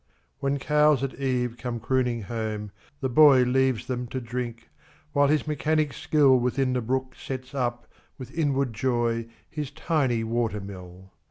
When 0.39 0.57
cows 0.57 1.03
at 1.03 1.13
eve 1.19 1.57
come 1.59 1.79
crooning 1.79 2.23
home, 2.23 2.71
the 3.01 3.07
boyLeaves 3.07 3.85
them 3.85 4.07
to 4.07 4.19
drink, 4.19 4.71
while 5.13 5.27
his 5.27 5.45
mechanic 5.45 5.91
skillWithin 5.91 6.73
the 6.73 6.81
brook 6.81 7.13
sets 7.13 7.53
up, 7.53 7.85
with 8.17 8.35
inward 8.35 8.73
joy, 8.73 9.27
His 9.47 9.69
tiny 9.69 10.23
water 10.23 10.59
mill. 10.59 11.11